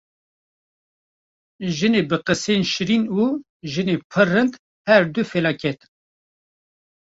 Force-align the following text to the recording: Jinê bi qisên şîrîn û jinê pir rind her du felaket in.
Jinê 1.75 2.01
bi 2.09 2.17
qisên 2.25 2.61
şîrîn 2.71 3.03
û 3.21 3.23
jinê 3.71 3.95
pir 4.11 4.27
rind 4.33 4.53
her 4.87 5.03
du 5.13 5.21
felaket 5.31 5.79
in. 5.85 5.89